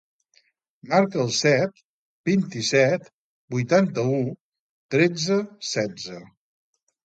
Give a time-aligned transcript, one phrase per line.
[0.93, 1.83] Marca el set,
[2.31, 3.07] vint-i-set,
[3.59, 4.19] vuitanta-u,
[4.97, 5.41] tretze,
[5.77, 6.23] setze.